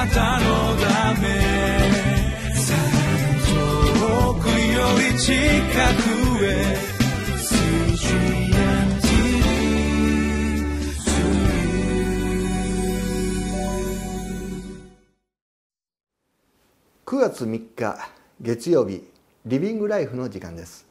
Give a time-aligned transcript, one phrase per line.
[0.00, 1.28] なたのため。
[3.46, 6.48] 遠くより近くへ。
[17.04, 17.98] 9月3日
[18.40, 19.04] 月曜日
[19.44, 20.86] リビングライフの時間です。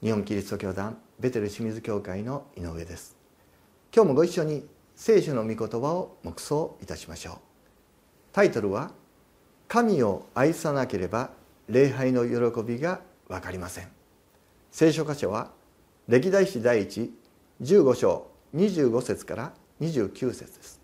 [0.00, 3.16] 日本キリスト教団ベテル清水教会の井上です。
[3.92, 7.53] 今日もご一緒に聖書の御言葉を黙想いたしましょう。
[8.34, 8.90] タイトルは
[9.68, 11.30] 神を愛さなければ
[11.68, 13.88] 礼拝の喜びが分かりません。
[14.72, 15.52] 聖書箇所は
[16.08, 17.12] 歴代史第一
[17.62, 18.26] 15章
[18.56, 20.80] 25節から29節です。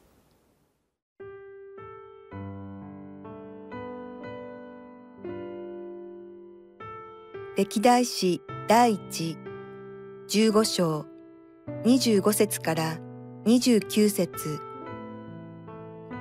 [7.56, 9.36] 歴代史第一
[10.28, 11.04] 15章
[11.84, 12.98] 25節から
[13.44, 14.60] 29節。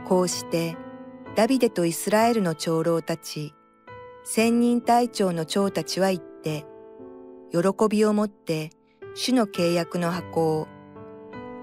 [0.08, 0.76] こうして
[1.36, 3.54] ダビデとイスラエルの長老たち
[4.24, 6.66] 千人隊長の長たちは言って
[7.52, 8.72] 喜びを持って
[9.16, 10.68] 主の契約の箱を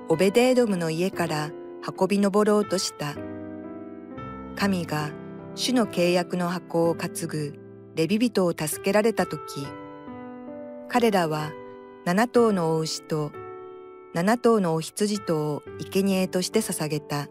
[0.08, 1.50] オベデードムの家から
[1.98, 3.14] 運び上ろうとした。
[4.56, 5.10] 神が
[5.54, 7.54] 主の契約の箱を担ぐ
[7.94, 9.66] レビ人を助けられた時
[10.88, 11.52] 彼らは
[12.04, 13.32] 七頭のお牛と
[14.14, 17.28] 七頭のお羊とを生贄として捧げた。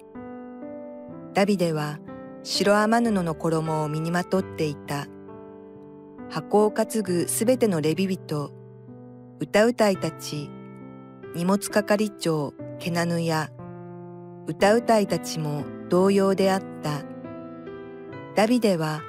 [1.33, 2.00] ダビデは
[2.47, 5.07] 白天布の衣を身にまとっていた
[6.29, 8.53] 箱を担ぐすべてのレビ人
[9.39, 10.49] 歌うたいたち
[11.33, 13.49] 荷物係長ケナヌや
[14.45, 17.03] 歌うたいたちも同様であった
[18.35, 19.01] ダビデは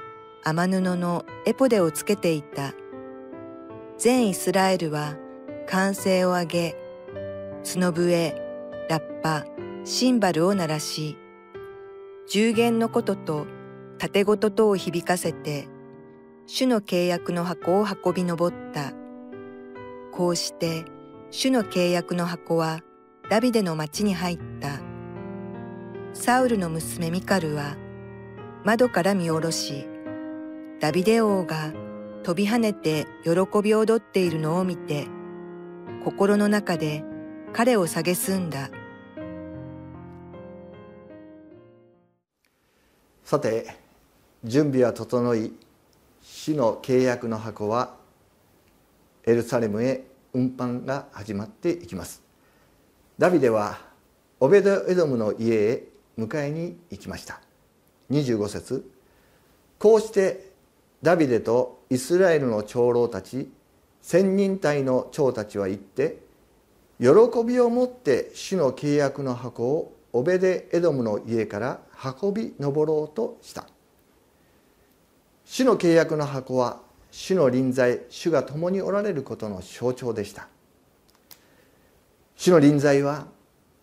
[0.42, 2.72] 天布のエポデをつけていた。
[3.98, 5.16] 全イスラエルは
[5.66, 6.76] 歓声を上げ、
[7.64, 8.40] 角笛、
[8.88, 9.44] ラッパ、
[9.84, 11.16] シンバルを鳴らし、
[12.28, 13.46] 十弦のことと
[13.98, 15.68] 盾事とを響かせて、
[16.46, 18.92] 主の契約の箱を運び上った。
[20.12, 20.84] こうして、
[21.30, 22.80] 主の契約の箱は
[23.30, 24.80] ダビデの町に入った。
[26.14, 27.76] サウルの娘ミカルは
[28.64, 29.86] 窓から見下ろし、
[30.80, 31.72] ダビデ王が
[32.24, 35.06] 飛び跳ねて喜び踊っているのを見て、
[36.02, 37.04] 心の中で
[37.52, 38.68] 彼を蔑んだ。
[43.26, 43.66] さて、
[44.44, 45.52] 準備は整い、
[46.22, 47.96] 主の契約の箱は
[49.24, 52.22] エルサレムへ運搬が始まっていきます。
[53.18, 53.80] ダビデは
[54.38, 57.40] オベドエドムの家へ迎えに行きました。
[58.12, 58.88] 25節
[59.80, 60.52] こうして
[61.02, 63.50] ダビデとイスラエルの長老たち
[64.02, 66.18] 千人隊の長たちは言って
[67.00, 67.08] 喜
[67.44, 73.66] びを持って主の契約の箱をオベデエドムの家から運び上ろうとした。
[75.44, 76.80] 主の契約の箱は
[77.10, 80.48] 主の臨在主が共におられることの象徴でした。
[82.36, 83.26] 主の臨在は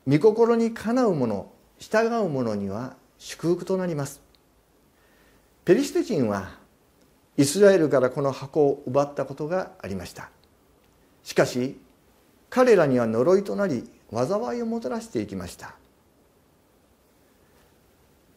[0.08, 4.22] 御心にかなう者従う者には祝福となります。
[5.66, 6.52] ペリシテ人は
[7.38, 10.30] イスラエルからこの箱を奪ったことがありました。
[11.24, 11.80] しかし
[12.50, 15.76] 彼らには呪いとなり災いをもたらしていきました。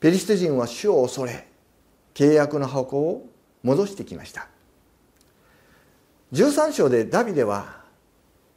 [0.00, 1.46] ペリシテ人は主を恐れ
[2.14, 3.26] 契約の箱を
[3.62, 4.48] 戻してきました。
[6.32, 7.80] 13章でダビデは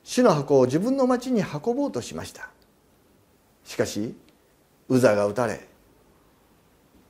[0.03, 2.49] 主の箱を自分の町に運ぼうとしました。
[3.63, 4.15] しかし
[4.87, 5.67] ウザが撃たれ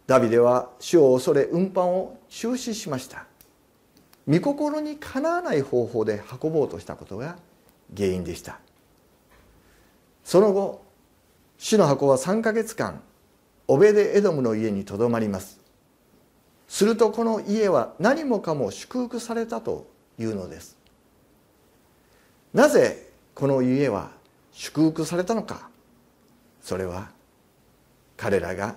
[0.05, 3.25] ダビデは主を恐れ運搬を中止しました。
[4.27, 7.37] 御心にかなわない方法で運ぼうとしたことが
[7.95, 8.59] 原因でした。
[10.23, 10.83] その後
[11.57, 13.01] 主の箱は3か月間
[13.69, 15.59] オベデエドムの家にとどまります。
[16.67, 19.85] するとこの家は何もかも祝福されたと
[20.17, 20.75] いうのです。
[22.51, 24.09] なぜこの家は
[24.51, 25.69] 祝福されたのか。
[26.63, 27.11] それは
[28.17, 28.75] 彼らが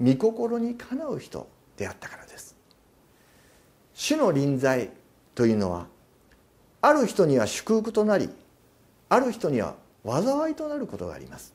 [0.00, 1.46] 御心にかなう人
[1.76, 2.56] であったからです。
[3.94, 4.90] 主の臨在
[5.36, 5.86] というのは
[6.80, 8.28] ある人には祝福となり
[9.08, 11.54] ある人には災いとなることがあります。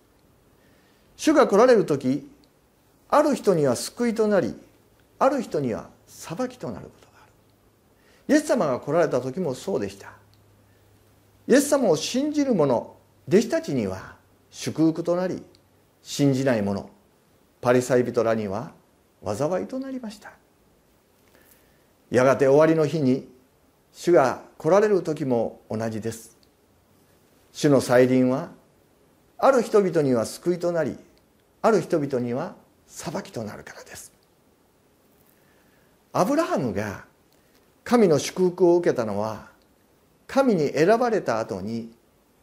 [1.18, 2.32] 主が来られる時
[3.10, 4.54] ある人には救いとなり
[5.20, 7.32] ある人には裁きとなることがある。
[8.36, 10.12] イエス様が来られた時もそうでした。
[11.48, 12.96] イエス様を信じる者
[13.28, 14.16] 弟子たちには
[14.52, 15.42] 祝福となり
[16.02, 16.90] 信じない者
[17.62, 18.72] パリサイ人らには
[19.26, 20.32] 災いとなりました。
[22.10, 23.28] やがて終わりの日に
[23.92, 26.38] 主が来られる時も同じです。
[27.52, 28.50] 主の再臨は
[29.38, 30.98] ある人々には救いとなり
[31.62, 32.56] ある人々には
[32.88, 34.12] 裁きとなるからです。
[36.14, 37.06] アブラハムが
[37.84, 39.50] 神の祝福を受けたのは
[40.26, 41.92] 神に選ばれた後に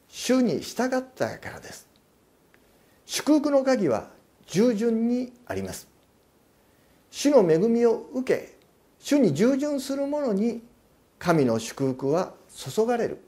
[0.08, 1.88] 主に従ったからです。
[3.06, 4.11] 祝福の鍵は
[4.46, 5.88] 従順にあります。
[7.11, 8.55] 主の恵みを受け
[8.99, 10.62] 主に従順する者に
[11.19, 13.19] 神の祝福は注がれる。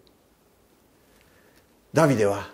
[1.93, 2.49] ダビデは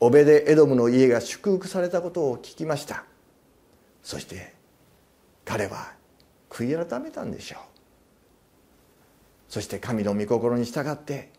[0.00, 3.04] オベデエドムの家が祝福されたことを聞きました。
[4.02, 4.54] そして
[5.44, 5.92] 彼は
[6.50, 7.60] 悔い改めたんでしょう。
[9.48, 11.30] そして神の御心に従って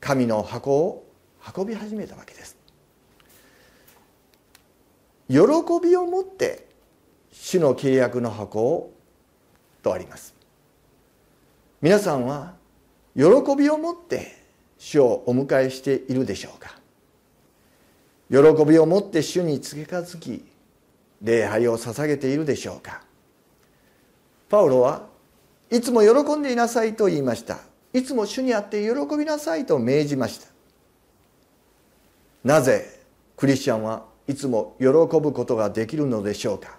[0.00, 1.06] 神の箱を
[1.56, 2.56] 運び始めたわけです。
[5.28, 5.36] 喜
[5.82, 6.66] びを持って
[7.32, 8.92] 主の契約の箱を
[9.82, 10.34] とあります。
[11.80, 12.54] 皆さんは
[13.14, 13.24] 喜
[13.56, 14.42] びを持って
[14.78, 16.78] 主をお迎えしているでしょうか。
[18.30, 20.44] 喜びを持って主につけかずき
[21.24, 23.02] 礼拝を捧げているでしょうか。
[24.48, 25.06] パウロは
[25.70, 27.58] いつも喜んでいなさいと言いました。
[27.94, 30.46] いつも主にあって喜びなさいと命じました。
[32.44, 33.00] なぜ
[33.36, 36.78] クリスチャンはいつも喜ぶことができるのでしょうか。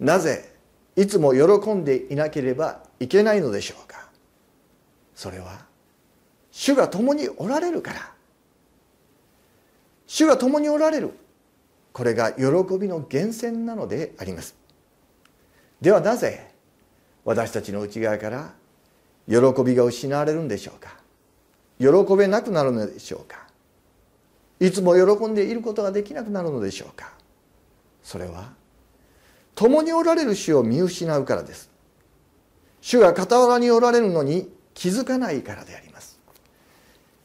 [0.00, 0.52] なぜ
[0.96, 4.08] いつも喜んでいなければいけないのでしょうか。
[5.14, 5.64] それは
[6.50, 8.12] 主が共におられるから。
[10.08, 11.12] 主が共におられる。
[11.92, 12.42] これが喜
[12.78, 14.54] びの源泉なのであります。
[15.80, 16.52] ではなぜ
[17.24, 18.52] 私たちの内側から
[19.28, 20.96] 喜びが失われるんでしょうか？
[21.78, 23.46] 喜べなくなるのでしょうか？
[24.60, 27.12] いつも喜んでいることができなくなるのでしょうか？
[28.02, 28.52] それは
[29.54, 31.70] 共におられる主を見失うからです。
[32.80, 36.18] 主が傍らにおられるのに気づかないからであります。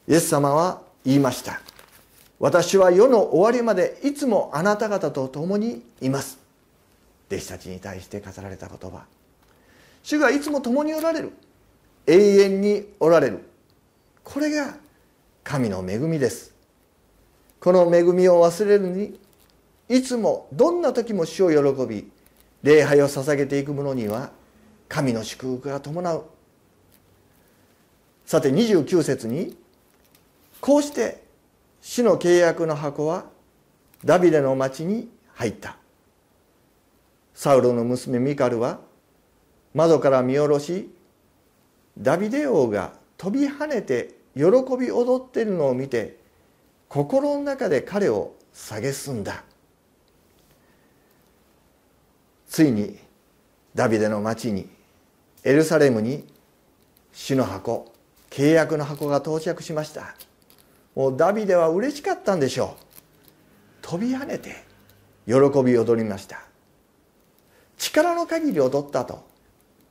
[0.07, 1.61] イエス様は言いました。
[2.39, 6.39] 私は世の終わりまでいつもあなた方と共にいます。
[7.29, 9.05] 弟子たちに対して語られた言葉。
[10.03, 11.31] 主がいつも共におられる。
[12.05, 13.43] 永遠におられる。
[14.23, 14.77] これが
[15.43, 16.53] 神の恵みです。
[17.59, 19.19] この恵みを忘れるに
[19.89, 22.09] いつもどんな時も主を喜び
[22.61, 24.31] 礼拝を捧げていく者には
[24.87, 26.23] 神の祝福が伴う。
[28.25, 29.57] さて29節に
[30.61, 31.26] こうして
[31.81, 33.25] 主の契約の箱は
[34.03, 35.77] ダビデの町に入った。
[37.33, 38.79] サウロの娘ミカルは
[39.73, 40.89] 窓から見下ろし
[41.97, 44.43] ダビデ王が飛び跳ねて喜
[44.77, 46.17] び踊っているのを見て
[46.89, 49.43] 心の中で彼を蔑んだ。
[52.47, 52.97] ついに
[53.75, 54.67] ダビデの町に
[55.43, 56.25] エルサレムに
[57.13, 57.93] 主の箱
[58.29, 60.15] 契約の箱が到着しました。
[60.97, 62.83] もうダビデは嬉しかったんでしょう。
[63.83, 64.63] 飛び跳ねて
[65.27, 66.41] 喜び踊りました。
[67.77, 69.23] 力の限り踊ったと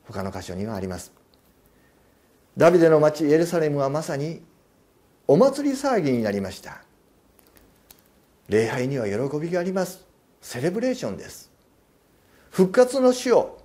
[0.09, 1.13] 他の箇所にはあります。
[2.57, 4.43] ダビデの町エルサレムはまさに
[5.29, 6.83] お祭り騒ぎになりました。
[8.49, 10.05] 礼拝には喜びがあります。
[10.41, 11.53] セレブレーションです。
[12.51, 13.63] 復活の死を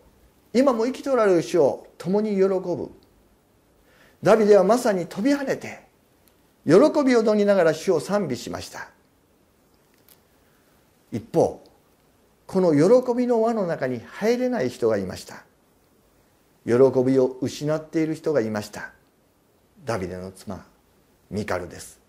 [0.54, 2.92] 今も生きておられる主を共に喜ぶ。
[4.22, 5.90] ダビデはまさに飛び跳ねて
[6.66, 6.74] 喜
[7.04, 8.90] び踊りながら主を賛美しました。
[11.12, 11.62] 一方
[12.46, 15.44] この喜びの輪の中に入れない人がいました。
[16.66, 18.92] 喜びを失っている人がいました。
[19.86, 20.64] ダビデの妻
[21.30, 22.00] ミカルです。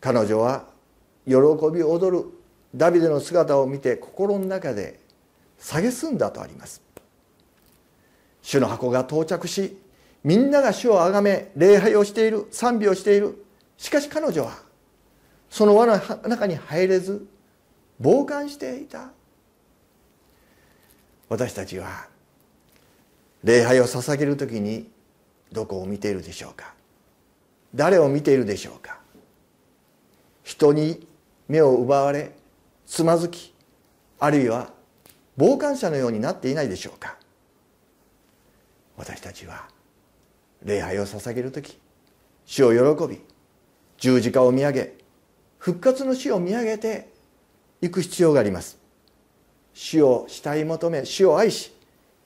[0.00, 0.66] 彼女は
[1.26, 1.32] 喜
[1.72, 2.24] び踊る
[2.74, 5.00] ダビデの姿を見て心の中で
[5.58, 6.82] 蔑んだとあります。
[8.42, 9.78] 主の箱が到着し
[10.24, 13.44] みんなが主をあがめ礼拝をしている賛美をしている。
[13.76, 14.58] しかし彼女は
[15.50, 17.26] その輪の中に入れず
[18.02, 19.10] 傍観していた。
[21.28, 22.06] 私たちは
[23.42, 24.90] 礼拝を捧げる時に
[25.52, 26.74] どこを見ているでしょうか？
[27.74, 28.98] 誰を見ているでしょうか？
[30.42, 31.06] 人に
[31.48, 32.32] 目を奪われ
[32.86, 33.52] つまずき
[34.18, 34.70] あるいは
[35.38, 37.16] 傍観者のようになっていないでしょうか？
[38.96, 39.68] 私たちは
[40.64, 41.78] 礼拝を捧げる時
[42.46, 43.20] 主を喜び
[43.98, 44.94] 十字架を見上げ
[45.58, 47.08] 復活の死を見上げて
[47.80, 48.78] いく必要があります。
[49.72, 51.74] 主を慕い求め主を愛し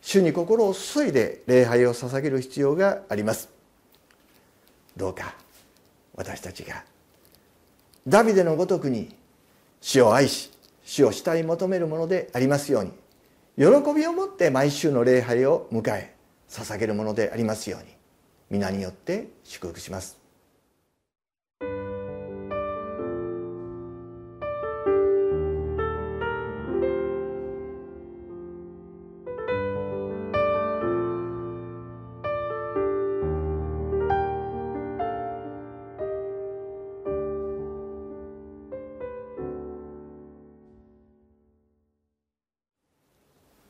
[0.00, 3.48] 主に心を注いで礼拝を捧げる必要があります。
[4.96, 5.34] どうか
[6.14, 6.84] 私たちが
[8.06, 9.14] ダビデのごとくに
[9.80, 10.50] 主を愛し
[10.84, 12.90] 主を慕い求めるものでありますように
[13.56, 16.14] 喜びを持って毎週の礼拝を迎え
[16.48, 17.97] 捧げるものでありますように
[18.50, 20.18] 皆によって祝福します。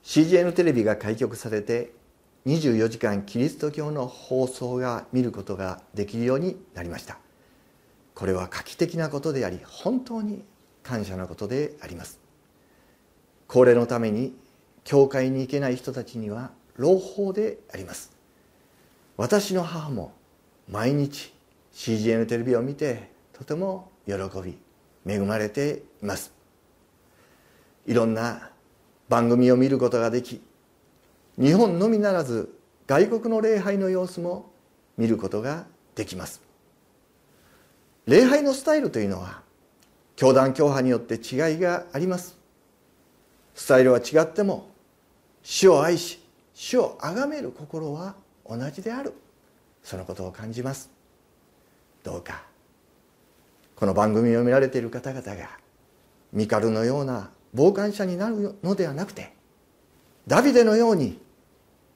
[0.08, 1.92] CGN テレビが開局されて
[2.47, 7.18] 24時間キリスト教の放送が見ることができるようになりました。
[8.14, 10.45] これは画期的なことであり本当に
[10.83, 12.18] 感謝なことであります。
[13.47, 14.37] 高齢のために
[14.85, 18.12] 教会に行けない人たちには朗報であります。
[19.16, 20.12] 私の母も
[20.68, 21.35] 毎日
[21.73, 24.59] CGN テレビを見てとても喜び
[25.07, 26.33] 恵まれています。
[27.87, 28.50] いろんな
[29.09, 30.42] 番組を見ることができ
[31.38, 32.52] 日本のみならず
[32.88, 34.50] 外国の礼拝の様子も
[34.97, 36.42] 見ることができます。
[38.07, 39.42] 礼拝のスタイルというのは
[40.16, 42.37] 教団教派によって違いがあります。
[43.54, 44.68] スタイルは違っても
[45.42, 46.21] 主を愛し
[46.54, 48.16] 主を崇める心は
[48.49, 49.12] 同じである。
[49.85, 50.90] そのことを感じます。
[52.02, 52.42] どうか
[53.76, 55.50] この番組を見られている方々が
[56.33, 59.33] ミカルのような傍観者になるのではなくて
[60.26, 61.27] ダビデのように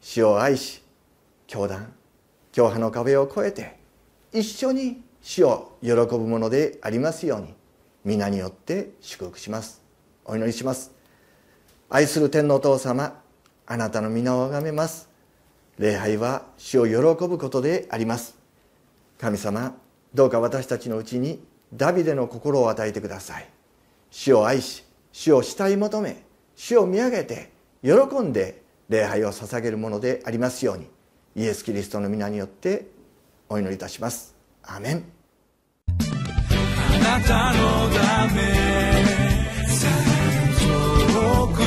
[0.03, 0.83] 主を愛し
[1.47, 1.93] 教団
[2.51, 3.79] 教派の壁を越えて
[4.33, 7.55] 一緒に主を喜ぶものでありますように
[8.05, 9.81] 皆によって祝福します。
[10.25, 10.91] お祈りします。
[11.89, 13.23] 愛する天のお父様
[13.65, 15.09] あなたの皆をあがめます。
[15.79, 18.37] 礼拝は主を喜ぶことであります。
[19.21, 19.77] 神様
[20.13, 23.49] どうか私たちのうちにダビデの心を与えてください。
[24.11, 26.25] 主を愛し主を慕い求め
[26.57, 28.62] 主を見上げて喜んで
[28.93, 30.87] 礼拝を捧げるものでありますように
[31.35, 32.87] イエス・キリストの皆によって
[33.49, 34.35] お祈りいたします。
[34.63, 35.05] アメン。
[35.89, 38.43] あなたのため
[40.63, 41.67] 遠くよ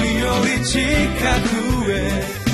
[0.59, 0.79] り近
[1.85, 2.45] くへ